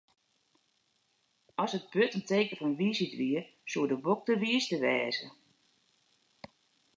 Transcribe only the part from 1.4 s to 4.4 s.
As it burd it teken fan wysheid wie, soe de bok de